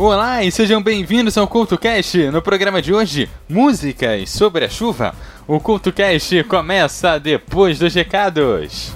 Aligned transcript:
Olá 0.00 0.44
e 0.44 0.52
sejam 0.52 0.80
bem-vindos 0.80 1.36
ao 1.36 1.48
CultoCast. 1.48 2.30
No 2.30 2.40
programa 2.40 2.80
de 2.80 2.94
hoje, 2.94 3.28
músicas 3.48 4.30
sobre 4.30 4.64
a 4.64 4.68
chuva. 4.68 5.12
O 5.44 5.58
CultoCast 5.58 6.44
começa 6.44 7.18
depois 7.18 7.80
dos 7.80 7.92
recados. 7.92 8.94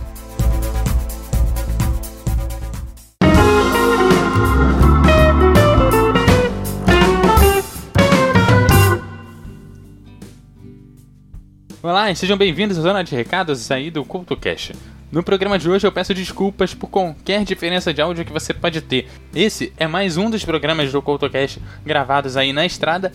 Olá 11.83 12.13
e 12.13 12.15
sejam 12.15 12.37
bem-vindos 12.37 12.79
à 12.79 12.81
zona 12.81 13.03
de 13.03 13.17
recados 13.17 13.73
aí 13.73 13.91
do 13.91 14.05
CultoCast. 14.05 14.92
No 15.13 15.23
programa 15.23 15.59
de 15.59 15.69
hoje 15.69 15.87
eu 15.87 15.93
peço 15.93 16.15
desculpas 16.15 16.73
por 16.73 16.89
qualquer 16.89 17.45
diferença 17.45 17.93
de 17.93 18.01
áudio 18.01 18.25
que 18.25 18.33
você 18.33 18.55
pode 18.55 18.81
ter. 18.81 19.07
Esse 19.35 19.71
é 19.77 19.87
mais 19.87 20.17
um 20.17 20.31
dos 20.31 20.43
programas 20.43 20.91
do 20.91 21.03
CoutoCast 21.03 21.61
gravados 21.85 22.35
aí 22.35 22.51
na 22.51 22.65
estrada, 22.65 23.13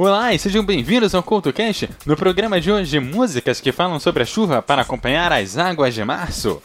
Olá 0.00 0.32
e 0.32 0.38
sejam 0.38 0.64
bem-vindos 0.64 1.12
ao 1.12 1.24
CoutoCast. 1.24 1.90
No 2.06 2.16
programa 2.16 2.60
de 2.60 2.70
hoje, 2.70 3.00
músicas 3.00 3.60
que 3.60 3.72
falam 3.72 3.98
sobre 3.98 4.22
a 4.22 4.26
chuva 4.26 4.62
para 4.62 4.82
acompanhar 4.82 5.32
as 5.32 5.58
águas 5.58 5.92
de 5.92 6.04
março. 6.04 6.62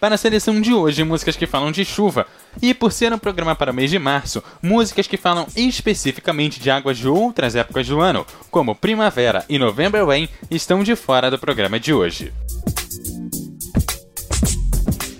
Para 0.00 0.14
a 0.14 0.18
seleção 0.18 0.62
de 0.62 0.72
hoje, 0.72 1.04
músicas 1.04 1.36
que 1.36 1.46
falam 1.46 1.70
de 1.70 1.84
chuva. 1.84 2.26
E 2.62 2.72
por 2.72 2.90
ser 2.90 3.12
um 3.12 3.18
programa 3.18 3.54
para 3.54 3.70
o 3.70 3.74
mês 3.74 3.90
de 3.90 3.98
março, 3.98 4.42
músicas 4.62 5.06
que 5.06 5.18
falam 5.18 5.46
especificamente 5.54 6.58
de 6.58 6.70
águas 6.70 6.96
de 6.96 7.06
outras 7.06 7.54
épocas 7.54 7.86
do 7.86 8.00
ano, 8.00 8.24
como 8.50 8.74
Primavera 8.74 9.44
e 9.46 9.58
November 9.58 10.06
Rain, 10.06 10.26
estão 10.50 10.82
de 10.82 10.96
fora 10.96 11.30
do 11.30 11.38
programa 11.38 11.78
de 11.78 11.92
hoje. 11.92 12.32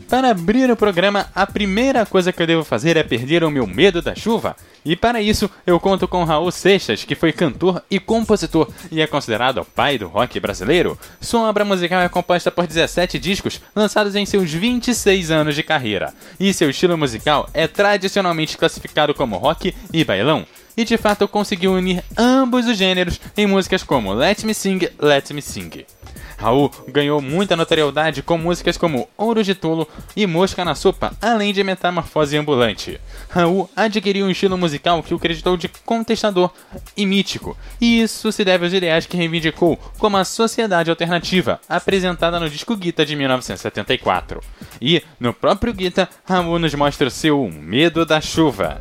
Para 0.08 0.30
abrir 0.30 0.70
o 0.70 0.76
programa, 0.76 1.26
a 1.34 1.46
primeira 1.46 2.06
coisa 2.06 2.32
que 2.32 2.40
eu 2.40 2.46
devo 2.46 2.64
fazer 2.64 2.96
é 2.96 3.02
perder 3.02 3.44
o 3.44 3.50
meu 3.50 3.66
medo 3.66 4.00
da 4.00 4.14
chuva. 4.14 4.56
E 4.82 4.96
para 4.96 5.20
isso, 5.20 5.50
eu 5.66 5.78
conto 5.78 6.08
com 6.08 6.24
Raul 6.24 6.50
Seixas, 6.50 7.04
que 7.04 7.14
foi 7.14 7.30
cantor 7.30 7.84
e 7.90 8.00
compositor 8.00 8.70
e 8.90 9.02
é 9.02 9.06
considerado 9.06 9.58
o 9.58 9.64
pai 9.66 9.98
do 9.98 10.08
rock 10.08 10.40
brasileiro. 10.40 10.98
Sua 11.20 11.42
obra 11.42 11.62
musical 11.62 12.00
é 12.00 12.08
composta 12.08 12.50
por 12.50 12.66
17 12.66 13.18
discos 13.18 13.60
lançados 13.76 14.16
em 14.16 14.24
seus 14.24 14.50
26 14.50 15.30
anos 15.30 15.54
de 15.54 15.62
carreira. 15.62 16.14
E 16.40 16.54
seu 16.54 16.70
estilo 16.70 16.96
musical 16.96 17.46
é 17.52 17.68
tradicionalmente 17.68 18.56
classificado 18.56 19.12
como 19.12 19.36
rock 19.36 19.74
e 19.92 20.04
bailão. 20.04 20.46
E 20.74 20.86
de 20.86 20.96
fato 20.96 21.28
conseguiu 21.28 21.74
unir 21.74 22.02
ambos 22.16 22.66
os 22.66 22.78
gêneros 22.78 23.20
em 23.36 23.46
músicas 23.46 23.82
como 23.82 24.14
Let 24.14 24.42
Me 24.44 24.54
Sing, 24.54 24.88
Let 24.98 25.32
Me 25.32 25.42
Sing. 25.42 25.84
Raul 26.38 26.70
ganhou 26.86 27.20
muita 27.20 27.56
notoriedade 27.56 28.22
com 28.22 28.38
músicas 28.38 28.76
como 28.76 29.08
Ouro 29.16 29.42
de 29.42 29.54
Tolo 29.54 29.88
e 30.16 30.26
Mosca 30.26 30.64
na 30.64 30.74
Sopa, 30.74 31.12
além 31.20 31.52
de 31.52 31.64
Metamorfose 31.64 32.36
Ambulante. 32.36 33.00
Raul 33.28 33.68
adquiriu 33.74 34.24
um 34.24 34.30
estilo 34.30 34.56
musical 34.56 35.02
que 35.02 35.12
o 35.12 35.16
acreditou 35.16 35.56
de 35.56 35.68
contestador 35.84 36.50
e 36.96 37.04
mítico, 37.04 37.56
e 37.80 38.00
isso 38.00 38.30
se 38.30 38.44
deve 38.44 38.64
aos 38.64 38.72
ideais 38.72 39.04
que 39.04 39.16
reivindicou 39.16 39.76
como 39.98 40.16
a 40.16 40.24
sociedade 40.24 40.90
alternativa, 40.90 41.60
apresentada 41.68 42.38
no 42.38 42.48
disco 42.48 42.76
Guita 42.76 43.04
de 43.04 43.16
1974. 43.16 44.40
E, 44.80 45.02
no 45.18 45.34
próprio 45.34 45.74
Guita, 45.74 46.08
Raul 46.24 46.60
nos 46.60 46.74
mostra 46.74 47.10
seu 47.10 47.50
medo 47.50 48.06
da 48.06 48.20
chuva. 48.20 48.80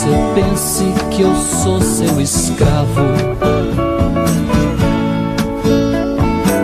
Você 0.00 0.08
pense 0.34 0.84
que 1.10 1.20
eu 1.20 1.34
sou 1.34 1.78
seu 1.82 2.18
escravo. 2.22 3.02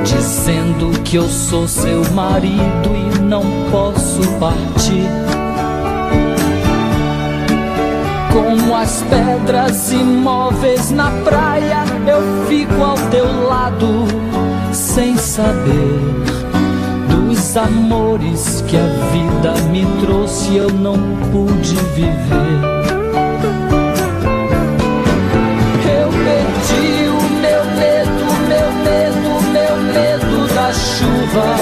Dizendo 0.02 1.02
que 1.02 1.16
eu 1.16 1.28
sou 1.28 1.68
seu 1.68 2.02
marido 2.14 2.88
e 2.94 3.18
não 3.20 3.42
posso 3.70 4.22
partir. 4.40 5.06
Como 8.32 8.74
as 8.74 9.02
pedras 9.02 9.92
imóveis 9.92 10.90
na 10.90 11.10
praia, 11.22 11.84
eu 12.06 12.46
fico 12.48 12.82
ao 12.82 12.96
teu 13.10 13.48
lado, 13.48 14.06
sem 14.72 15.14
saber 15.18 16.00
dos 17.10 17.54
amores 17.54 18.64
que 18.66 18.78
a 18.78 18.86
vida 19.12 19.52
me 19.70 19.84
trouxe, 20.00 20.56
eu 20.56 20.70
não 20.70 20.96
pude 21.30 21.74
viver. 21.94 22.95
Chuva. 30.76 31.56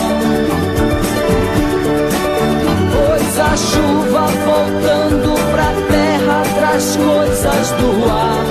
Pois 2.93 3.41
a 3.41 3.57
chuva 3.57 4.27
voltando 4.45 5.35
pra 5.53 5.71
terra 5.91 6.43
traz 6.55 6.97
coisas 6.97 7.71
do 7.73 7.91
ar. 8.11 8.45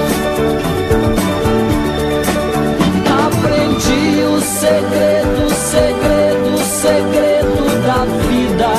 Aprendi 3.28 4.24
o 4.24 4.41
segredo, 4.41 5.50
segredo, 5.53 6.57
segredo 6.81 7.63
da 7.85 8.06
vida. 8.28 8.74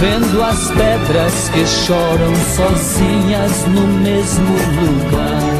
Vendo 0.00 0.42
as 0.42 0.70
pedras 0.72 1.48
que 1.50 1.66
choram 1.66 2.34
sozinhas 2.56 3.66
no 3.66 3.86
mesmo 3.86 4.54
lugar. 4.80 5.53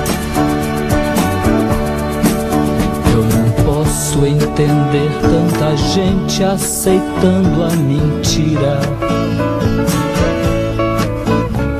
Entender 4.55 5.11
tanta 5.21 5.77
gente 5.77 6.45
aceitando 6.45 7.65
a 7.65 7.71
mentira 7.71 8.79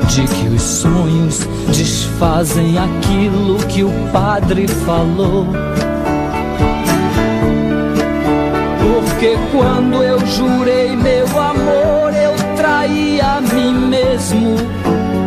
de 0.09 0.27
que 0.27 0.47
os 0.49 0.61
sonhos 0.61 1.39
desfazem 1.67 2.77
aquilo 2.77 3.57
que 3.67 3.81
o 3.81 3.91
padre 4.11 4.67
falou. 4.67 5.47
Porque 8.81 9.37
quando 9.53 10.03
eu 10.03 10.19
jurei 10.25 10.97
meu 10.97 11.27
amor, 11.39 12.13
eu 12.13 12.33
traí 12.57 13.21
a 13.21 13.39
mim 13.39 13.87
mesmo. 13.87 14.55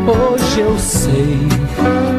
Hoje 0.06 0.60
eu 0.60 0.78
sei 0.78 1.38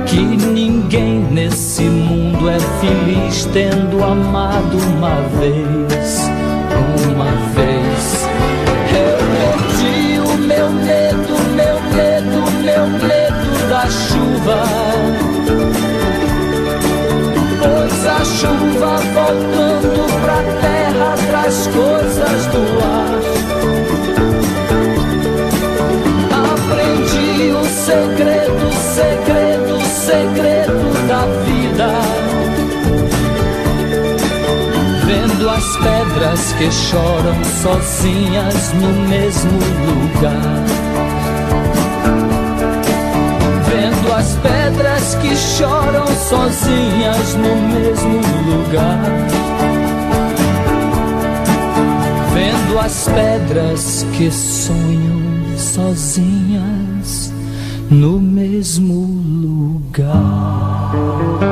que 0.08 0.20
ninguém 0.20 1.09
nesse 1.40 1.84
mundo 1.84 2.50
é 2.50 2.60
feliz 2.60 3.46
tendo 3.54 4.04
amado 4.04 4.78
uma 4.78 5.22
vez, 5.40 6.30
uma 7.08 7.32
vez. 7.56 8.28
Eu 8.92 9.18
perdi 9.38 10.20
o 10.20 10.38
meu 10.38 10.70
medo, 10.70 11.34
meu 11.56 11.80
medo, 11.96 12.52
meu 12.62 12.88
medo 12.88 13.70
da 13.70 13.86
chuva. 13.88 14.64
Pois 17.62 18.06
a 18.06 18.26
chuva 18.26 18.98
voltando 19.14 20.22
pra 20.22 20.44
terra 20.60 21.16
traz 21.30 21.68
coisas 21.68 22.46
do 22.48 22.64
ar. 22.84 23.20
segredo, 27.86 28.72
segredo, 28.94 29.82
segredo 29.86 30.59
da 31.10 31.26
vida. 31.44 31.90
Vendo 35.08 35.50
as 35.50 35.78
pedras 35.78 36.54
que 36.54 36.72
choram 36.72 37.44
sozinhas 37.64 38.74
no 38.74 38.94
mesmo 39.10 39.60
lugar. 39.88 40.66
Vendo 43.68 44.14
as 44.14 44.36
pedras 44.36 45.16
que 45.16 45.36
choram 45.36 46.06
sozinhas 46.30 47.36
no 47.36 47.56
mesmo 47.74 48.22
lugar. 48.46 49.00
Vendo 52.36 52.80
as 52.80 53.10
pedras 53.10 54.06
que 54.16 54.30
sonham 54.32 55.58
sozinhas 55.58 57.34
no 57.90 58.20
mesmo 58.20 59.19
lugar. 59.90 61.49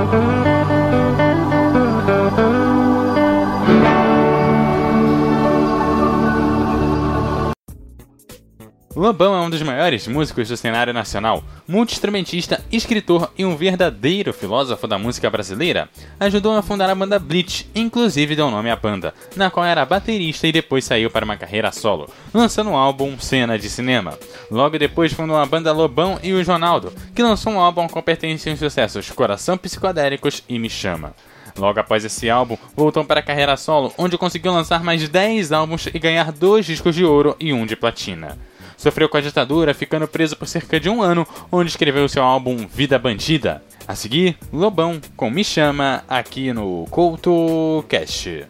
Lobão 8.97 9.35
é 9.35 9.41
um 9.41 9.49
dos 9.51 9.61
maiores 9.61 10.07
músicos 10.07 10.47
do 10.47 10.57
cenário 10.57 10.91
nacional, 10.91 11.43
multi-instrumentista, 11.67 12.65
escritor 12.71 13.31
e 13.37 13.45
um 13.45 13.55
verdadeiro 13.55 14.33
filósofo 14.33 14.87
da 14.87 14.97
música 14.97 15.29
brasileira. 15.29 15.87
Ajudou 16.19 16.57
a 16.57 16.63
fundar 16.63 16.89
a 16.89 16.95
banda 16.95 17.19
Bleach, 17.19 17.69
inclusive 17.75 18.35
deu 18.35 18.49
nome 18.49 18.71
à 18.71 18.75
banda, 18.75 19.13
na 19.35 19.51
qual 19.51 19.67
era 19.67 19.85
baterista 19.85 20.47
e 20.47 20.51
depois 20.51 20.83
saiu 20.83 21.11
para 21.11 21.23
uma 21.23 21.37
carreira 21.37 21.71
solo, 21.71 22.09
lançando 22.33 22.71
o 22.71 22.75
álbum 22.75 23.19
Cena 23.19 23.59
de 23.59 23.69
Cinema. 23.69 24.17
Logo 24.49 24.79
depois 24.79 25.13
fundou 25.13 25.37
a 25.37 25.45
banda 25.45 25.71
Lobão 25.71 26.19
e 26.23 26.33
o 26.33 26.43
Ronaldo, 26.43 26.91
que 27.13 27.21
lançou 27.21 27.53
um 27.53 27.59
álbum 27.59 27.87
com 27.87 28.01
pertencem 28.01 28.53
os 28.53 28.59
sucessos 28.59 29.11
Coração 29.11 29.59
Psicodélicos 29.59 30.43
e 30.49 30.57
Me 30.57 30.71
Chama. 30.71 31.13
Logo 31.55 31.79
após 31.79 32.03
esse 32.03 32.31
álbum, 32.31 32.57
voltou 32.75 33.05
para 33.05 33.19
a 33.19 33.23
carreira 33.23 33.57
solo, 33.57 33.93
onde 33.95 34.17
conseguiu 34.17 34.51
lançar 34.51 34.83
mais 34.83 35.07
10 35.07 35.51
álbuns 35.51 35.85
e 35.85 35.99
ganhar 35.99 36.31
dois 36.31 36.65
discos 36.65 36.95
de 36.95 37.05
ouro 37.05 37.35
e 37.39 37.53
um 37.53 37.63
de 37.63 37.75
platina. 37.75 38.35
Sofreu 38.77 39.09
com 39.09 39.17
a 39.17 39.21
ditadura, 39.21 39.73
ficando 39.73 40.07
preso 40.07 40.37
por 40.37 40.47
cerca 40.47 40.79
de 40.79 40.89
um 40.89 41.01
ano, 41.01 41.27
onde 41.51 41.69
escreveu 41.69 42.07
seu 42.07 42.23
álbum 42.23 42.67
Vida 42.67 42.99
Bandida. 42.99 43.63
A 43.87 43.95
seguir, 43.95 44.37
Lobão 44.53 45.01
com 45.15 45.31
Me 45.31 45.43
Chama 45.43 46.03
aqui 46.07 46.53
no 46.53 46.85
Couto 46.91 47.83
Cast. 47.89 48.45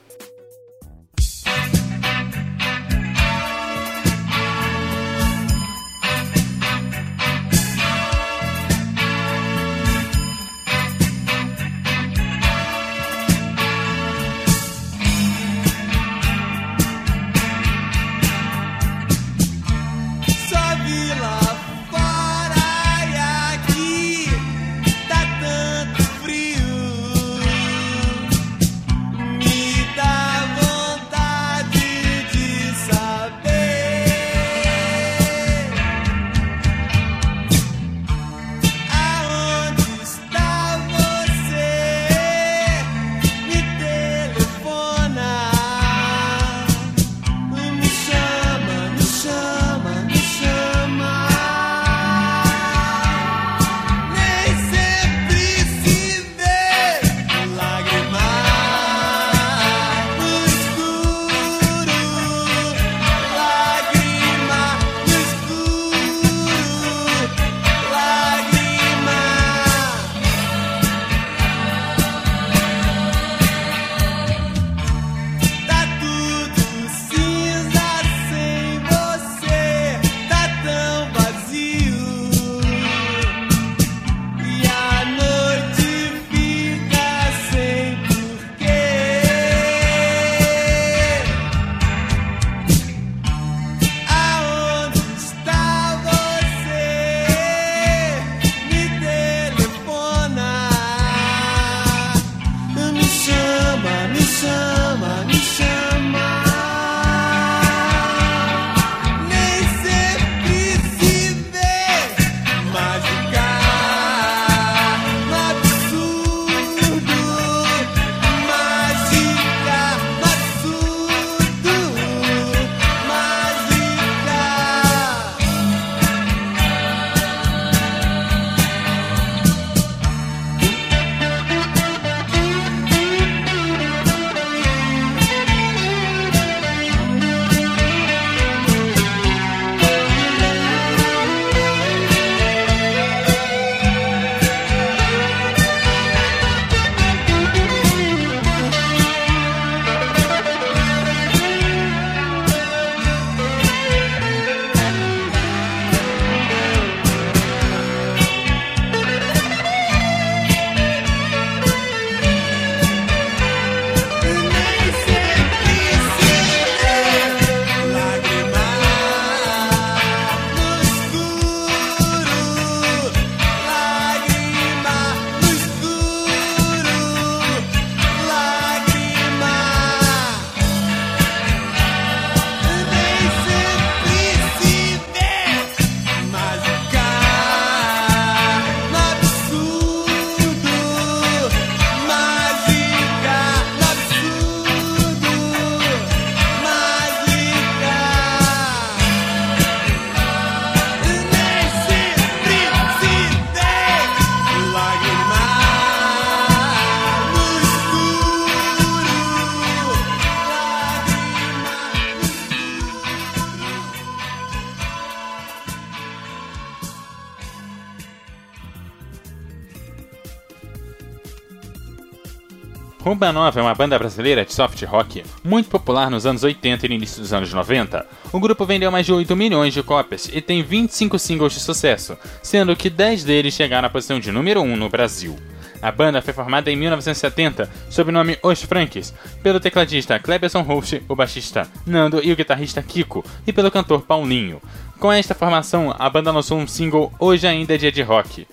Roupa 223.08 223.32
Nova 223.32 223.58
é 223.58 223.64
uma 223.64 223.74
banda 223.74 223.98
brasileira 223.98 224.44
de 224.44 224.54
soft 224.54 224.84
rock 224.84 225.24
muito 225.42 225.70
popular 225.70 226.12
nos 226.12 226.26
anos 226.26 226.44
80 226.44 226.86
e 226.86 226.94
início 226.94 227.22
dos 227.22 227.32
anos 227.32 227.54
90. 227.54 228.06
O 228.34 228.40
grupo 228.40 228.66
vendeu 228.66 228.92
mais 228.92 229.06
de 229.06 229.14
8 229.14 229.34
milhões 229.34 229.74
de 229.74 229.82
cópias 229.82 230.30
e 230.34 230.42
tem 230.42 230.62
25 230.62 231.18
singles 231.18 231.54
de 231.54 231.62
sucesso, 231.62 232.18
sendo 232.44 232.76
que 232.76 232.90
10 232.90 233.24
deles 233.24 233.54
chegaram 233.54 233.88
à 233.88 233.90
posição 233.90 234.20
de 234.20 234.30
número 234.30 234.62
1 234.62 234.76
no 234.76 234.90
Brasil. 234.90 235.38
A 235.82 235.90
banda 235.90 236.22
foi 236.22 236.34
formada 236.34 236.70
em 236.70 236.76
1970 236.76 237.70
sob 237.90 238.10
o 238.10 238.14
nome 238.14 238.38
Os 238.44 238.62
Franks, 238.64 239.14
pelo 239.42 239.62
tecladista 239.62 240.20
Cleberson 240.20 240.64
Host, 240.64 241.02
o 241.08 241.16
baixista 241.16 241.66
Nando 241.86 242.20
e 242.22 242.34
o 242.34 242.36
guitarrista 242.36 242.84
Kiko, 242.84 243.24
e 243.48 243.54
pelo 243.54 243.72
cantor 243.72 244.02
Paulinho. 244.02 244.62
Com 245.00 245.14
esta 245.14 245.34
formação, 245.34 245.96
a 245.98 246.10
banda 246.10 246.30
lançou 246.30 246.58
um 246.58 246.68
single 246.68 247.14
Hoje 247.18 247.48
Ainda 247.48 247.74
é 247.74 247.78
Dia 247.78 247.92
de 247.92 248.02
Rock. 248.02 248.46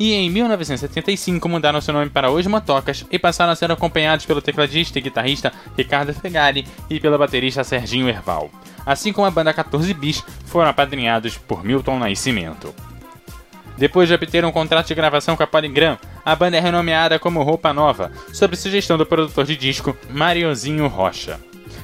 E 0.00 0.14
em 0.14 0.30
1975 0.30 1.46
mudaram 1.46 1.78
seu 1.78 1.92
nome 1.92 2.08
para 2.08 2.30
Os 2.30 2.46
Motocas 2.46 3.04
e 3.10 3.18
passaram 3.18 3.52
a 3.52 3.54
ser 3.54 3.70
acompanhados 3.70 4.24
pelo 4.24 4.40
tecladista 4.40 4.98
e 4.98 5.02
guitarrista 5.02 5.52
Ricardo 5.76 6.14
Fegari 6.14 6.66
e 6.88 6.98
pelo 6.98 7.18
baterista 7.18 7.62
Serginho 7.62 8.08
Erval. 8.08 8.50
Assim 8.86 9.12
como 9.12 9.26
a 9.26 9.30
banda 9.30 9.52
14 9.52 9.92
Bis, 9.92 10.24
foram 10.46 10.70
apadrinhados 10.70 11.36
por 11.36 11.62
Milton 11.62 11.98
Nascimento. 11.98 12.74
Depois 13.76 14.08
de 14.08 14.14
obter 14.14 14.42
um 14.42 14.50
contrato 14.50 14.86
de 14.86 14.94
gravação 14.94 15.36
com 15.36 15.42
a 15.42 15.46
Polygram, 15.46 15.98
a 16.24 16.34
banda 16.34 16.56
é 16.56 16.60
renomeada 16.60 17.18
como 17.18 17.42
Roupa 17.42 17.70
Nova, 17.74 18.10
sob 18.32 18.56
sugestão 18.56 18.96
do 18.96 19.04
produtor 19.04 19.44
de 19.44 19.54
disco 19.54 19.94
Mariozinho 20.08 20.86
Rocha. 20.86 21.38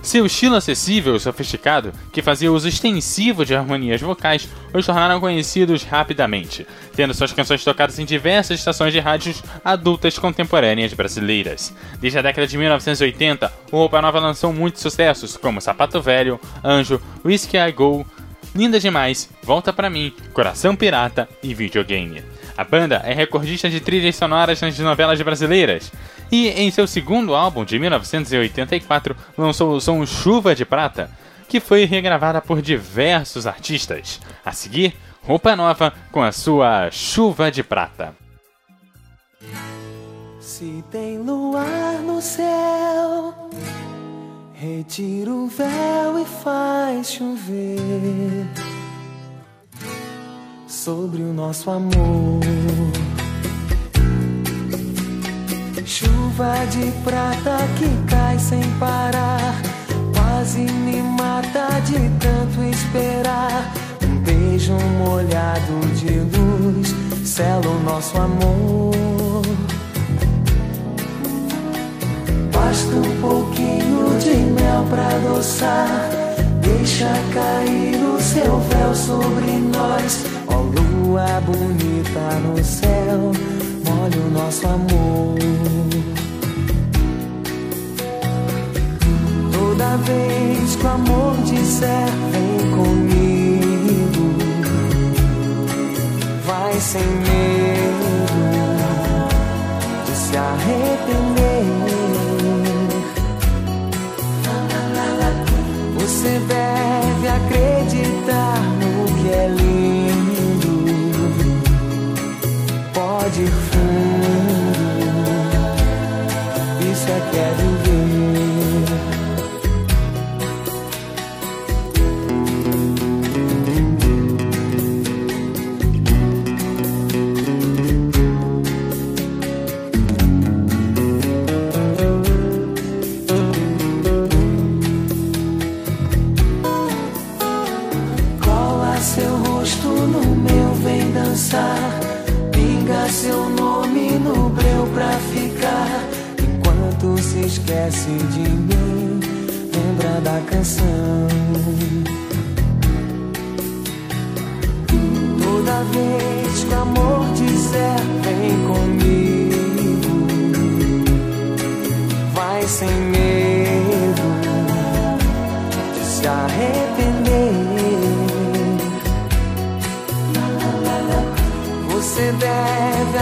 Seu 0.07 0.25
estilo 0.25 0.55
acessível 0.55 1.17
e 1.17 1.21
sofisticado, 1.21 1.93
que 2.13 2.23
fazia 2.23 2.53
uso 2.53 2.69
extensivo 2.69 3.45
de 3.45 3.57
harmonias 3.57 4.01
vocais, 4.01 4.49
os 4.73 4.87
tornaram 4.87 5.19
conhecidos 5.19 5.83
rapidamente, 5.83 6.65
tendo 6.95 7.13
suas 7.13 7.33
canções 7.33 7.65
tocadas 7.65 7.99
em 7.99 8.05
diversas 8.05 8.61
estações 8.61 8.93
de 8.93 9.01
rádios 9.01 9.43
adultas 9.65 10.17
contemporâneas 10.17 10.95
brasileiras. 10.95 11.75
Desde 11.99 12.21
a 12.21 12.23
década 12.23 12.47
de 12.47 12.57
1980, 12.57 13.53
o 13.73 13.79
Roupa 13.79 14.01
Nova 14.01 14.21
lançou 14.21 14.53
muitos 14.53 14.81
sucessos, 14.81 15.37
como 15.37 15.61
Sapato 15.61 16.01
Velho, 16.01 16.39
Anjo, 16.63 17.03
Whiskey 17.25 17.59
I 17.59 17.73
Go, 17.73 18.07
Linda 18.55 18.79
Demais, 18.79 19.29
Volta 19.43 19.73
Pra 19.73 19.91
Mim, 19.91 20.15
Coração 20.33 20.77
Pirata 20.77 21.29
e 21.43 21.53
Videogame. 21.53 22.23
A 22.57 22.63
banda 22.63 23.03
é 23.05 23.13
recordista 23.13 23.69
de 23.69 23.81
trilhas 23.81 24.15
sonoras 24.15 24.61
nas 24.61 24.79
novelas 24.79 25.21
brasileiras 25.21 25.91
e, 26.31 26.49
em 26.49 26.71
seu 26.71 26.87
segundo 26.87 27.35
álbum 27.35 27.65
de 27.65 27.79
1984, 27.79 29.17
lançou 29.37 29.75
o 29.75 29.81
som 29.81 30.05
Chuva 30.05 30.55
de 30.55 30.65
Prata, 30.65 31.11
que 31.49 31.61
foi 31.61 31.85
regravada 31.85 32.41
por 32.41 32.61
diversos 32.61 33.47
artistas. 33.47 34.21
A 34.45 34.53
seguir, 34.53 34.95
Roupa 35.23 35.57
Nova 35.57 35.93
com 36.13 36.23
a 36.23 36.33
sua 36.33 36.91
Chuva 36.91 37.51
de 37.51 37.63
Prata. 37.63 38.15
Se 40.41 40.85
tem 40.91 41.19
luar 41.19 42.01
no 42.03 42.23
céu 42.23 43.47
Retira 44.59 45.31
o 45.31 45.49
véu 45.49 46.19
e 46.19 46.25
faz 46.25 47.13
chover 47.13 48.47
sobre 50.67 51.21
o 51.21 51.31
nosso 51.35 51.71
amor. 51.71 52.41
Chuva 56.37 56.67
de 56.67 56.93
prata 57.03 57.57
que 57.79 57.89
cai 58.11 58.39
sem 58.39 58.61
parar, 58.79 59.55
quase 60.15 60.59
me 60.59 61.01
mata 61.01 61.81
de 61.81 61.95
tanto 62.21 62.63
esperar. 62.63 63.73
Um 64.03 64.19
beijo 64.19 64.75
molhado 64.99 65.81
de 65.95 66.21
luz 66.37 66.95
sela 67.25 67.67
o 67.67 67.83
nosso 67.83 68.19
amor. 68.19 69.47
Basta 72.53 72.97
um 72.97 73.21
pouquinho 73.23 74.19
de 74.19 74.37
mel 74.37 74.85
pra 74.91 75.09
adoçar. 75.09 76.11
Deixa 76.61 77.09
cair 77.33 77.97
o 78.05 78.21
seu 78.21 78.61
véu 78.61 78.95
sobre 78.95 79.53
nós. 79.75 80.27
Ó 80.49 80.57
lua 80.61 81.41
bonita 81.41 82.39
no 82.45 82.63
céu, 82.63 83.33
molha 83.87 84.21
o 84.21 84.31
nosso 84.31 84.67
amor. 84.67 85.37
Toda 89.79 89.99
vez 89.99 90.75
que 90.77 90.87
o 90.87 90.89
amor 90.89 91.37
disser 91.45 92.09
vem 92.33 92.71
comigo, 92.71 94.35
vai 96.47 96.81
sem 96.81 97.03
medo 97.03 98.27
de 100.07 100.13
se 100.13 100.35
arrepender. 100.35 101.36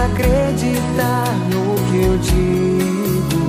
Acreditar 0.05 1.33
no 1.51 1.75
que 1.87 1.97
eu 2.05 2.19
digo. 2.19 3.43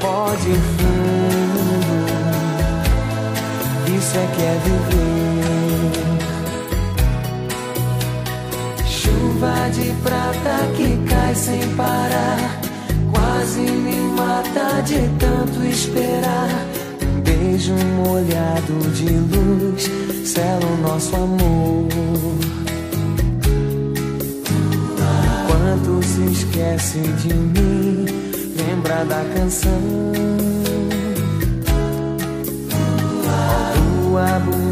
Pode 0.00 0.52
fundo, 0.76 1.64
isso 3.96 4.14
é 4.16 4.26
que 4.34 4.42
é 4.42 4.56
viver. 4.64 5.04
Chuva 8.86 9.56
de 9.70 9.86
prata 10.02 10.54
que 10.76 10.88
cai 11.08 11.34
sem 11.34 11.62
parar, 11.76 12.60
quase 13.12 13.60
me 13.60 13.96
mata 14.16 14.82
de 14.82 15.08
tanto 15.18 15.64
esperar. 15.66 16.50
Beijo 17.24 17.74
molhado 17.96 18.90
de 18.92 19.08
luz 19.08 19.90
sela 20.26 20.66
o 20.66 20.76
nosso 20.82 21.14
amor. 21.16 21.88
Esquece 26.34 26.98
de 26.98 27.32
mim, 27.32 28.06
lembra 28.56 29.04
da 29.04 29.24
canção. 29.36 30.12
Lua 34.02 34.38
bonita 34.40 34.63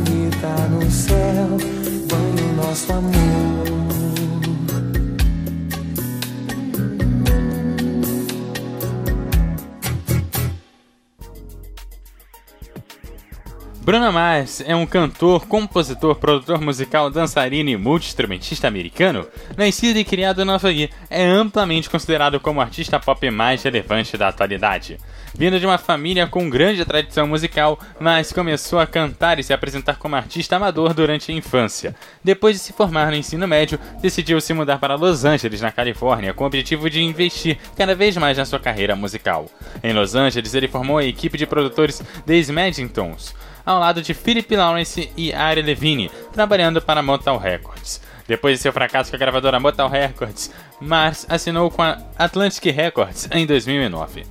Bruno 14.03 14.15
Mars 14.15 14.61
é 14.67 14.75
um 14.75 14.85
cantor, 14.85 15.47
compositor, 15.47 16.17
produtor 16.17 16.61
musical, 16.61 17.09
dançarino 17.09 17.71
e 17.71 17.77
multi-instrumentista 17.77 18.67
americano, 18.67 19.29
nascido 19.57 19.97
e 19.97 20.05
criado 20.05 20.45
na 20.45 20.57
Havaí, 20.57 20.91
é 21.09 21.25
amplamente 21.25 21.89
considerado 21.89 22.41
como 22.41 22.59
o 22.59 22.63
artista 22.63 22.99
pop 22.99 23.31
mais 23.31 23.63
relevante 23.63 24.17
da 24.17 24.27
atualidade. 24.27 24.99
Vindo 25.33 25.61
de 25.61 25.65
uma 25.65 25.79
família 25.79 26.27
com 26.27 26.51
grande 26.51 26.85
tradição 26.85 27.29
musical, 27.29 27.79
mas 28.01 28.33
começou 28.33 28.81
a 28.81 28.89
cantar 28.89 29.39
e 29.39 29.45
se 29.45 29.53
apresentar 29.53 29.97
como 29.99 30.17
artista 30.17 30.57
amador 30.57 30.95
durante 30.95 31.31
a 31.31 31.35
infância. 31.37 31.95
Depois 32.25 32.57
de 32.57 32.63
se 32.63 32.73
formar 32.73 33.09
no 33.09 33.17
ensino 33.17 33.47
médio, 33.47 33.79
decidiu 34.01 34.41
se 34.41 34.53
mudar 34.53 34.79
para 34.79 34.97
Los 34.97 35.25
Angeles, 35.25 35.61
na 35.61 35.71
Califórnia, 35.71 36.35
com 36.35 36.43
o 36.43 36.47
objetivo 36.49 36.91
de 36.91 37.01
investir 37.01 37.57
cada 37.77 37.95
vez 37.95 38.17
mais 38.17 38.37
na 38.37 38.45
sua 38.45 38.59
carreira 38.59 38.97
musical. 38.97 39.47
Em 39.81 39.93
Los 39.93 40.17
Angeles, 40.17 40.55
ele 40.55 40.67
formou 40.67 40.99
a 40.99 41.05
equipe 41.05 41.39
de 41.39 41.47
produtores 41.47 42.03
The 42.27 42.35
Smashingtons, 42.39 43.33
ao 43.65 43.79
lado 43.79 44.03
de 44.03 44.15
Philip 44.15 44.55
Lawrence 44.55 45.11
e 45.17 45.33
Ari 45.33 45.63
Levine, 45.63 46.11
trabalhando 46.33 46.81
para 46.81 47.03
Motown 47.03 47.37
Records. 47.37 48.01
Depois 48.27 48.57
de 48.57 48.63
seu 48.63 48.73
fracasso 48.73 49.11
com 49.11 49.17
a 49.17 49.19
gravadora 49.19 49.61
Motown 49.61 49.89
Records, 49.89 50.51
Mars 50.81 51.27
assinou 51.29 51.71
com 51.71 51.83
a 51.83 51.99
Atlantic 52.19 52.65
Records 52.75 53.29
em 53.33 53.47
2009. 53.47 54.25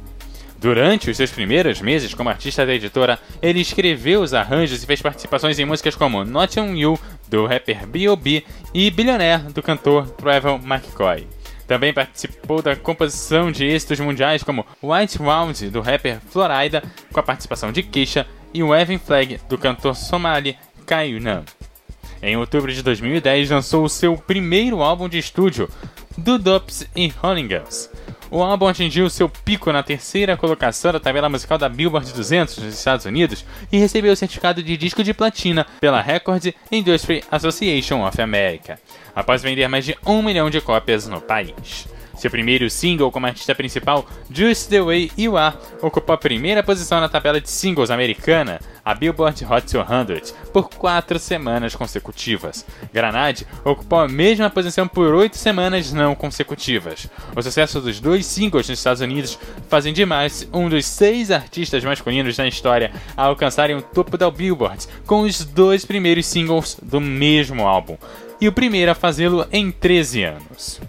Durante 0.62 1.10
os 1.10 1.18
seus 1.18 1.32
primeiros 1.32 1.82
meses 1.82 2.14
como 2.14 2.30
artista 2.30 2.64
da 2.64 2.74
editora, 2.74 3.18
ele 3.42 3.60
escreveu 3.60 4.22
os 4.22 4.32
arranjos 4.32 4.84
e 4.84 4.86
fez 4.86 5.02
participações 5.02 5.58
em 5.58 5.66
músicas 5.66 5.96
como 5.96 6.24
Not 6.24 6.60
On 6.60 6.76
You, 6.76 7.00
do 7.28 7.48
rapper 7.48 7.88
B.O.B. 7.88 8.44
e 8.72 8.92
Billionaire, 8.92 9.52
do 9.52 9.64
cantor 9.64 10.08
Travel 10.12 10.60
McCoy. 10.64 11.28
Também 11.66 11.94
participou 11.94 12.62
da 12.62 12.76
composição 12.76 13.52
de 13.52 13.66
êxitos 13.66 14.00
mundiais 14.00 14.44
como 14.44 14.66
White 14.84 15.18
Round, 15.18 15.70
do 15.70 15.82
rapper 15.82 16.20
Florida, 16.30 16.84
com 17.12 17.20
a 17.20 17.24
participação 17.24 17.72
de 17.72 17.82
Keisha, 17.82 18.28
e 18.54 18.64
Waving 18.64 18.98
Flag, 18.98 19.40
do 19.50 19.58
cantor 19.58 19.96
somali 19.96 20.58
Kayunan. 20.86 21.44
Em 22.22 22.38
outubro 22.38 22.72
de 22.72 22.84
2010, 22.84 23.50
lançou 23.50 23.84
o 23.84 23.90
seu 23.90 24.16
primeiro 24.16 24.82
álbum 24.82 25.10
de 25.10 25.18
estúdio, 25.18 25.70
Dudops 26.18 26.88
e 26.96 27.12
Girls. 27.48 27.90
O 28.30 28.42
álbum 28.42 28.68
atingiu 28.68 29.10
seu 29.10 29.28
pico 29.28 29.74
na 29.74 29.84
terceira 29.84 30.38
colocação 30.38 30.94
da 30.94 31.02
tabela 31.02 31.28
musical 31.28 31.58
da 31.58 31.68
Billboard 31.68 32.14
200 32.14 32.60
nos 32.60 32.74
Estados 32.74 33.06
Unidos 33.06 33.46
e 33.70 33.78
recebeu 33.78 34.14
o 34.14 34.16
certificado 34.16 34.64
de 34.64 34.78
disco 34.78 35.04
de 35.04 35.14
platina 35.14 35.66
pela 35.82 36.02
Record 36.02 36.54
Industry 36.72 37.24
Association 37.30 38.08
of 38.08 38.22
America, 38.22 38.80
após 39.14 39.42
vender 39.42 39.68
mais 39.68 39.84
de 39.84 39.98
um 40.06 40.22
milhão 40.22 40.50
de 40.50 40.62
cópias 40.62 41.08
no 41.08 41.20
país. 41.20 41.88
Seu 42.22 42.30
primeiro 42.30 42.70
single 42.70 43.12
como 43.12 43.26
artista 43.26 43.56
principal, 43.56 44.08
Just 44.30 44.70
the 44.70 44.80
Way 44.80 45.12
You 45.18 45.38
Are, 45.38 45.58
ocupou 45.82 46.14
a 46.14 46.18
primeira 46.20 46.62
posição 46.62 47.02
na 47.02 47.10
tabela 47.10 47.42
de 47.42 47.50
singles 47.50 47.90
americana, 47.90 48.62
a 48.86 48.94
Billboard 48.94 49.44
Hot 49.44 49.66
200, 49.66 50.30
por 50.54 50.70
quatro 50.70 51.18
semanas 51.18 51.74
consecutivas. 51.74 52.64
Granade 52.94 53.48
ocupou 53.66 54.02
a 54.02 54.08
mesma 54.08 54.52
posição 54.52 54.88
por 54.88 55.16
oito 55.16 55.36
semanas 55.36 55.92
não 55.92 56.14
consecutivas. 56.14 57.08
O 57.36 57.42
sucesso 57.42 57.82
dos 57.82 58.00
dois 58.00 58.24
singles 58.28 58.70
nos 58.70 58.78
Estados 58.78 59.02
Unidos 59.02 59.40
fazem 59.68 59.92
demais 59.92 60.48
um 60.54 60.70
dos 60.70 60.86
seis 60.86 61.32
artistas 61.32 61.84
masculinos 61.84 62.38
na 62.38 62.48
história 62.48 62.92
a 63.18 63.24
alcançarem 63.24 63.76
o 63.76 63.82
topo 63.82 64.16
da 64.16 64.30
Billboard 64.30 64.88
com 65.08 65.22
os 65.22 65.44
dois 65.44 65.86
primeiros 65.86 66.28
singles 66.28 66.78
do 66.84 67.02
mesmo 67.02 67.66
álbum, 67.66 67.98
e 68.40 68.48
o 68.48 68.54
primeiro 68.54 68.92
a 68.92 68.96
fazê-lo 68.96 69.48
em 69.52 69.72
13 69.72 70.22
anos. 70.22 70.80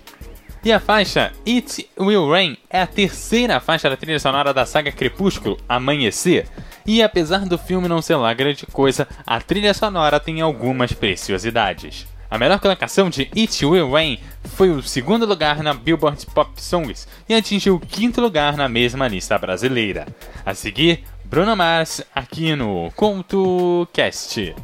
E 0.64 0.70
a 0.70 0.78
faixa 0.78 1.32
It 1.44 1.88
Will 1.98 2.30
Rain 2.30 2.56
é 2.70 2.82
a 2.82 2.86
terceira 2.86 3.58
faixa 3.58 3.90
da 3.90 3.96
trilha 3.96 4.20
sonora 4.20 4.54
da 4.54 4.64
saga 4.64 4.92
Crepúsculo 4.92 5.58
Amanhecer. 5.68 6.46
E 6.86 7.02
apesar 7.02 7.46
do 7.46 7.58
filme 7.58 7.88
não 7.88 8.00
ser 8.00 8.14
lá 8.14 8.32
grande 8.32 8.64
coisa, 8.66 9.08
a 9.26 9.40
trilha 9.40 9.74
sonora 9.74 10.20
tem 10.20 10.40
algumas 10.40 10.92
preciosidades. 10.92 12.06
A 12.30 12.38
melhor 12.38 12.60
colocação 12.60 13.10
de 13.10 13.28
It 13.36 13.66
Will 13.66 13.90
Rain 13.90 14.20
foi 14.54 14.70
o 14.70 14.82
segundo 14.84 15.26
lugar 15.26 15.64
na 15.64 15.74
Billboard 15.74 16.24
Pop 16.26 16.50
Songs 16.62 17.08
e 17.28 17.34
atingiu 17.34 17.74
o 17.74 17.80
quinto 17.80 18.20
lugar 18.20 18.56
na 18.56 18.68
mesma 18.68 19.08
lista 19.08 19.36
brasileira. 19.36 20.06
A 20.46 20.54
seguir, 20.54 21.02
Bruno 21.24 21.56
Mars 21.56 22.04
aqui 22.14 22.54
no 22.54 22.88
Conto 22.94 23.88
Cast. 23.92 24.54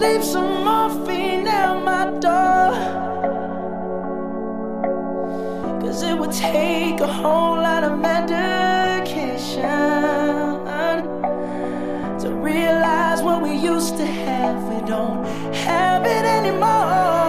Leave 0.00 0.24
some 0.24 0.64
morphine 0.64 1.46
at 1.46 1.74
my 1.84 2.04
door. 2.26 2.72
Cause 5.80 6.02
it 6.02 6.16
would 6.18 6.32
take 6.32 7.00
a 7.00 7.06
whole 7.06 7.56
lot 7.56 7.84
of 7.84 7.98
medication 7.98 9.60
to 12.22 12.28
realize 12.30 13.22
what 13.22 13.42
we 13.42 13.52
used 13.54 13.96
to 13.98 14.06
have. 14.06 14.62
We 14.72 14.80
don't 14.86 15.24
have 15.54 16.06
it 16.06 16.24
anymore. 16.24 17.19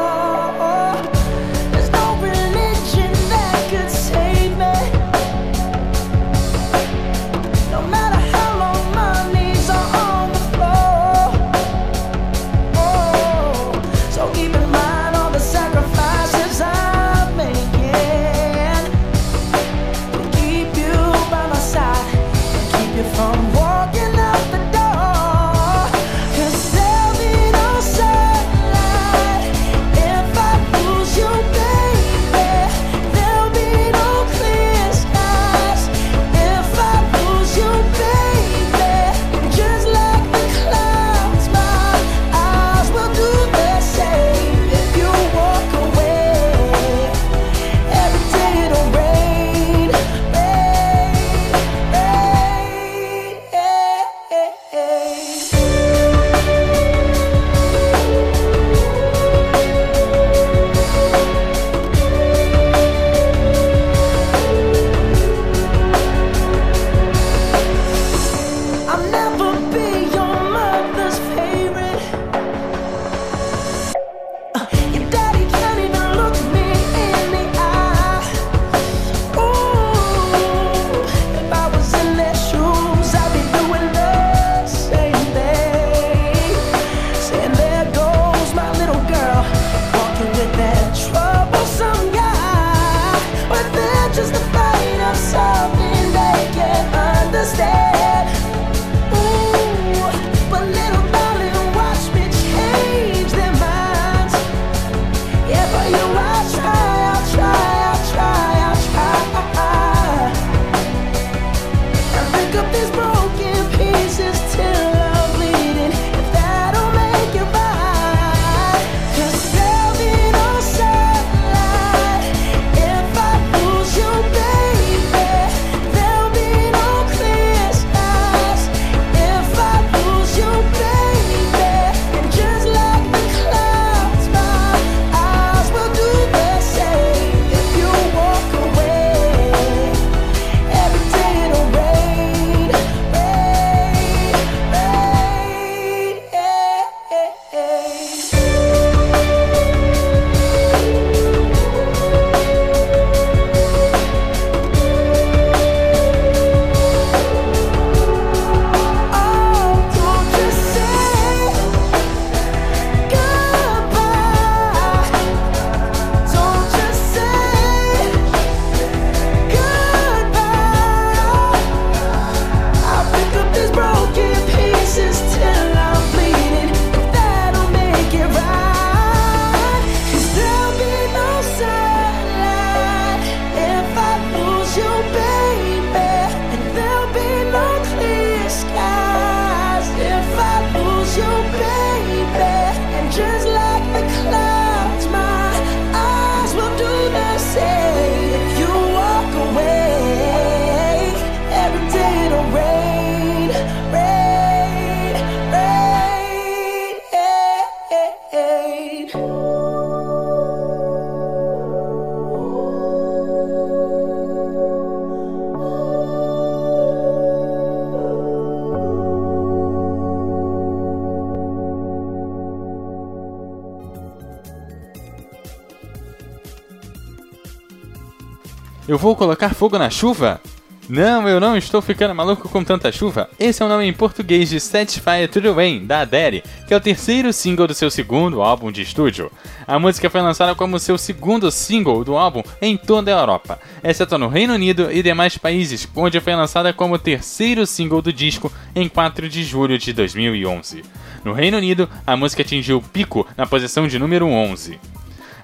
Eu 228.91 228.97
vou 228.97 229.15
colocar 229.15 229.55
fogo 229.55 229.79
na 229.79 229.89
chuva? 229.89 230.41
Não, 230.89 231.25
eu 231.25 231.39
não 231.39 231.55
estou 231.55 231.81
ficando 231.81 232.13
maluco 232.13 232.49
com 232.49 232.61
tanta 232.61 232.91
chuva. 232.91 233.29
Esse 233.39 233.63
é 233.63 233.65
o 233.65 233.69
nome 233.69 233.85
em 233.85 233.93
português 233.93 234.49
de 234.49 234.59
Satisfy 234.59 235.29
to 235.31 235.39
the 235.39 235.49
Rain, 235.49 235.85
da 235.85 236.01
Adele, 236.01 236.43
que 236.67 236.73
é 236.73 236.75
o 236.75 236.81
terceiro 236.81 237.31
single 237.31 237.67
do 237.67 237.73
seu 237.73 237.89
segundo 237.89 238.41
álbum 238.41 238.69
de 238.69 238.81
estúdio. 238.81 239.31
A 239.65 239.79
música 239.79 240.09
foi 240.09 240.19
lançada 240.19 240.53
como 240.55 240.77
seu 240.77 240.97
segundo 240.97 241.49
single 241.49 242.03
do 242.03 242.17
álbum 242.17 242.43
em 242.61 242.75
toda 242.75 243.15
a 243.15 243.21
Europa, 243.21 243.61
exceto 243.81 244.09
tá 244.09 244.17
no 244.17 244.27
Reino 244.27 244.55
Unido 244.55 244.91
e 244.91 245.01
demais 245.01 245.37
países, 245.37 245.87
onde 245.95 246.19
foi 246.19 246.35
lançada 246.35 246.73
como 246.73 246.99
terceiro 246.99 247.65
single 247.65 248.01
do 248.01 248.11
disco 248.11 248.51
em 248.75 248.89
4 248.89 249.29
de 249.29 249.41
julho 249.45 249.77
de 249.77 249.93
2011. 249.93 250.83
No 251.23 251.31
Reino 251.31 251.55
Unido, 251.55 251.87
a 252.05 252.17
música 252.17 252.41
atingiu 252.41 252.79
o 252.79 252.83
pico 252.83 253.25
na 253.37 253.45
posição 253.45 253.87
de 253.87 253.97
número 253.97 254.27
11. 254.27 254.77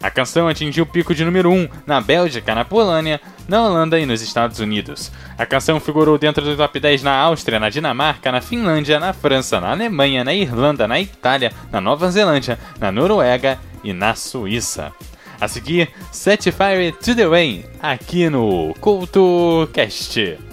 A 0.01 0.11
canção 0.11 0.47
atingiu 0.47 0.83
o 0.83 0.87
pico 0.87 1.13
de 1.13 1.25
número 1.25 1.51
1 1.51 1.67
na 1.85 1.99
Bélgica, 1.99 2.53
na 2.53 2.63
Polônia, 2.63 3.19
na 3.47 3.65
Holanda 3.65 3.99
e 3.99 4.05
nos 4.05 4.21
Estados 4.21 4.59
Unidos. 4.59 5.11
A 5.37 5.45
canção 5.45 5.79
figurou 5.79 6.17
dentro 6.17 6.43
do 6.43 6.55
top 6.55 6.79
10 6.79 7.03
na 7.03 7.15
Áustria, 7.15 7.59
na 7.59 7.69
Dinamarca, 7.69 8.31
na 8.31 8.41
Finlândia, 8.41 8.99
na 8.99 9.13
França, 9.13 9.59
na 9.59 9.71
Alemanha, 9.71 10.23
na 10.23 10.33
Irlanda, 10.33 10.87
na 10.87 10.99
Itália, 10.99 11.51
na 11.71 11.81
Nova 11.81 12.09
Zelândia, 12.11 12.59
na 12.79 12.91
Noruega 12.91 13.59
e 13.83 13.93
na 13.93 14.15
Suíça. 14.15 14.91
A 15.39 15.47
seguir, 15.47 15.89
Set 16.11 16.51
Fire 16.51 16.91
to 16.91 17.15
the 17.15 17.27
Rain, 17.27 17.63
aqui 17.79 18.29
no 18.29 18.73
CultoCast. 18.79 20.46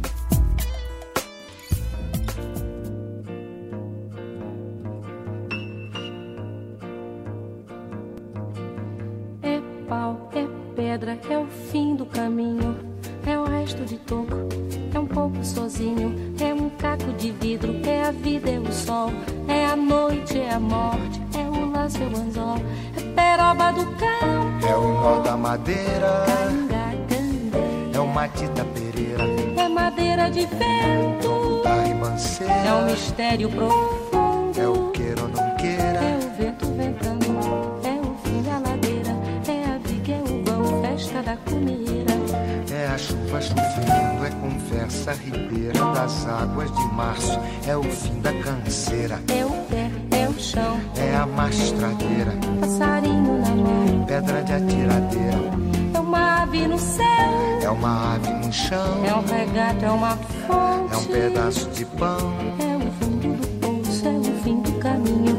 Madeira, 25.58 26.24
é 27.92 27.98
o 27.98 28.06
Matita 28.06 28.64
Pereira, 28.64 29.24
É 29.56 29.68
madeira 29.68 30.30
de 30.30 30.46
vento, 30.46 31.62
é 32.64 32.72
um 32.72 32.84
mistério 32.84 33.50
profundo. 33.50 34.60
é 34.60 34.68
o 34.68 34.90
queira 34.92 35.22
ou 35.22 35.28
não 35.28 35.42
É 35.42 35.50
queira, 35.56 36.00
o 36.00 36.36
vento 36.40 36.66
ventando, 36.74 37.26
é 37.84 38.00
o 38.00 38.14
fim 38.22 38.42
da 38.42 38.58
ladeira, 38.58 39.10
é 39.48 39.64
a 39.74 39.78
viga, 39.78 40.12
é 40.12 40.22
o 40.22 40.44
vão, 40.44 40.82
festa 40.82 41.22
da 41.22 41.36
comida. 41.36 42.12
é 42.72 42.86
a 42.86 42.98
chuva 42.98 43.40
chovendo, 43.40 44.26
é 44.26 44.30
conversa 44.40 45.12
ribeira 45.14 45.78
das 45.92 46.26
águas 46.26 46.70
de 46.72 46.94
março, 46.94 47.38
é 47.66 47.76
o 47.76 47.82
fim 47.82 48.20
da 48.20 48.32
canseira, 48.42 49.20
É 49.28 49.44
o 49.44 49.50
pé, 49.66 49.90
é 50.16 50.28
o 50.28 50.38
chão, 50.38 50.80
é 50.96 51.16
a 51.16 51.26
mastradeira, 51.26 52.32
é 59.68 59.70
um 59.70 59.74
regato, 59.74 59.84
é 59.84 59.90
uma 59.90 60.16
fonte. 60.46 60.94
é 60.94 60.96
um 60.96 61.04
pedaço 61.04 61.68
de 61.70 61.84
pão, 61.84 62.32
É 62.58 62.76
o 62.76 62.92
fundo 62.92 63.36
do 63.36 63.48
poço, 63.58 64.06
é 64.06 64.18
o 64.18 64.42
fim 64.42 64.60
do 64.60 64.72
caminho. 64.78 65.38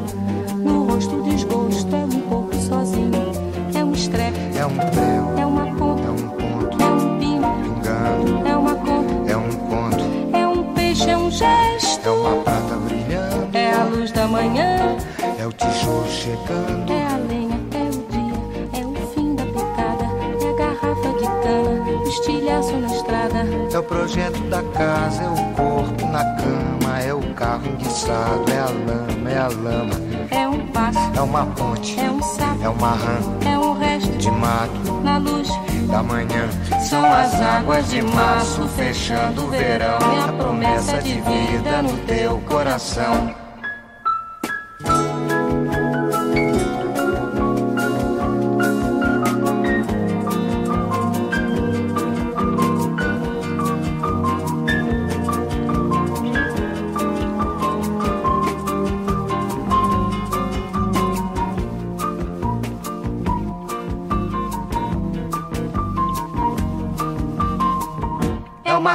No 0.56 0.86
rosto 0.86 1.22
desgosto, 1.24 1.96
é 1.96 2.06
um 2.06 2.22
pouco 2.22 2.56
sozinho. 2.56 3.32
É 3.74 3.84
um 3.84 3.92
estrepe, 3.94 4.38
é 4.56 4.66
um 4.66 4.76
prego, 4.76 5.40
é 5.40 5.46
uma 5.46 5.68
é 5.68 5.74
ponta, 5.74 6.12
um 6.12 6.30
ponto, 6.30 6.84
é 6.84 6.86
um 6.86 7.20
pino, 7.20 7.48
pingando, 7.64 8.48
é 8.48 8.56
uma 8.56 8.76
conta, 8.76 9.32
é 9.32 9.38
um 9.38 9.52
conto, 9.52 10.38
é 10.38 10.48
um 10.48 10.74
peixe, 10.74 11.10
é 11.10 11.18
um 11.18 11.32
gesto. 11.32 12.08
é 12.08 12.12
uma 12.12 12.44
prata 12.44 12.76
brilhando, 12.76 13.58
É 13.58 13.74
a 13.74 13.84
luz 13.86 14.12
da 14.12 14.28
manhã, 14.28 14.98
é 15.40 15.48
o 15.48 15.52
tijolo 15.54 16.08
chegando. 16.08 16.79
Projeto 24.10 24.42
da 24.50 24.64
casa, 24.64 25.22
é 25.22 25.30
o 25.30 25.54
corpo 25.54 26.08
na 26.08 26.24
cama, 26.36 27.00
é 27.00 27.14
o 27.14 27.22
carro 27.36 27.68
enguiçado, 27.68 28.52
é 28.52 28.58
a 28.58 28.66
lama, 28.66 29.30
é 29.30 29.38
a 29.38 29.48
lama, 29.48 29.94
É 30.32 30.48
um 30.48 30.66
passo, 30.68 31.00
é 31.16 31.22
uma 31.22 31.46
ponte, 31.46 32.00
é 32.00 32.10
um 32.10 32.22
sapo, 32.22 32.64
é 32.64 32.70
uma 32.70 32.92
rã 32.94 33.20
é 33.46 33.60
um 33.60 33.78
resto 33.78 34.12
de 34.18 34.32
mato 34.32 35.02
na 35.04 35.18
luz. 35.18 35.48
da 35.88 36.04
manhã. 36.04 36.50
São 36.82 37.04
as 37.04 37.34
águas 37.42 37.90
de 37.90 38.02
março 38.02 38.68
fechando 38.70 39.44
o 39.44 39.48
verão 39.50 39.98
e 40.00 40.30
a 40.30 40.34
promessa 40.34 41.02
de 41.02 41.14
vida 41.14 41.82
no 41.82 41.98
teu 42.06 42.40
coração. 42.42 43.49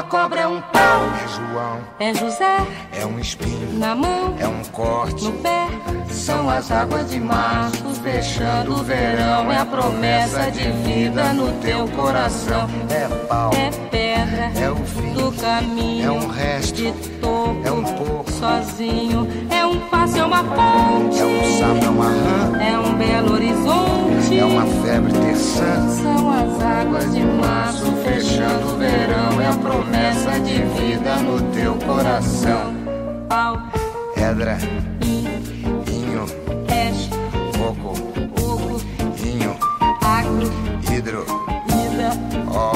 Cobra, 0.05 0.40
é 0.40 0.47
um 0.47 0.61
pau, 0.61 1.03
É 1.23 1.29
João, 1.29 1.79
é 1.99 2.14
José. 2.14 2.57
É 2.93 3.07
um 3.07 3.19
espinho, 3.19 3.79
na 3.79 3.95
mão, 3.95 4.35
é 4.38 4.47
um 4.47 4.62
corte, 4.64 5.25
no 5.25 5.33
pé. 5.33 5.67
são 6.11 6.49
as 6.49 6.71
águas 6.71 7.11
de 7.11 7.21
março 7.21 7.85
fechando 8.03 8.75
o 8.75 8.83
verão. 8.83 9.51
É 9.51 9.59
a 9.59 9.67
promessa 9.67 10.51
de 10.51 10.71
vida 10.71 11.33
no 11.33 11.53
teu 11.61 11.88
coração. 11.88 12.69
É 12.90 13.09
pau, 13.27 13.51
É 13.55 13.71
pedra 13.88 14.53
é 14.55 14.71
o 14.71 14.77
fim, 14.77 15.12
do 15.12 15.33
caminho, 15.33 16.07
é 16.07 16.11
um 16.11 16.29
resto, 16.29 16.75
de 16.77 16.93
topo, 17.21 17.61
é 17.64 17.73
um 17.73 17.85
pouco, 17.85 18.31
sozinho. 18.33 19.29
É 19.51 19.64
um 19.67 19.81
passo, 19.88 20.19
é 20.19 20.25
uma 20.25 20.45
ponte, 20.45 21.19
é 21.19 21.25
um 21.25 21.59
sapo, 21.59 21.85
é 21.85 21.88
uma 21.88 22.09
rã, 22.09 22.59
é 22.61 22.79
um 22.79 22.95
belo 22.95 23.33
horizonte. 23.35 24.38
é 24.38 24.45
uma 24.45 24.67
febre 24.83 25.12
terçã. 25.12 25.88
São 26.03 26.31
as 26.31 26.62
águas 26.62 27.12
de 27.14 27.21
março 27.23 27.85
Fechando 28.05 28.75
o 28.75 28.77
verão 28.77 29.24
promessa 30.14 30.40
de 30.40 30.62
vida 30.62 31.16
no 31.16 31.40
teu 31.53 31.74
coração. 31.87 32.74
pau, 33.29 33.59
Pedra, 34.14 34.57
in, 35.03 35.27
inho, 35.90 36.24
es, 36.68 37.11
coco, 37.59 37.90
oco, 38.40 38.81
inho, 39.18 39.57
agro, 40.00 40.53
hidro, 40.90 41.27
ida, 41.68 42.12
ó, 42.48 42.72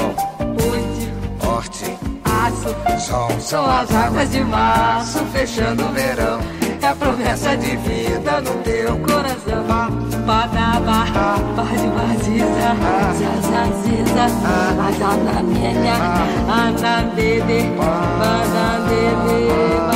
oite, 0.69 1.13
horte, 1.45 1.97
aço. 2.25 2.99
sol. 2.99 3.39
São 3.39 3.65
as 3.65 3.93
águas 3.93 4.29
de 4.31 4.43
março 4.43 5.19
fechando 5.31 5.85
o 5.85 5.91
verão. 5.91 6.39
É 6.81 6.87
a 6.87 6.95
promessa 6.95 7.55
de 7.57 7.75
vida 7.77 8.41
no 8.41 8.63
teu 8.63 8.97
coração. 8.99 10.18
ba 10.29 10.45
na 10.53 10.67
ba 10.87 10.99
ba 11.57 11.65
ju 11.81 11.89
ba 11.97 12.05
ji 12.21 12.37
za 12.57 12.71
za 13.19 13.31
za 13.49 13.61
ji 13.81 13.95
za 14.13 14.25
ba 14.77 14.87
za 14.99 15.11
na 15.25 15.35
mie 15.49 15.71
ya 15.87 15.97
a 16.57 16.59
na 16.81 16.93
de 17.17 17.31
de 17.49 17.59
ba 18.19 18.33
na 18.53 18.65
de 18.89 19.03
de 19.25 19.88